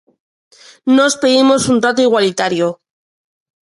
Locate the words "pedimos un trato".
1.21-2.05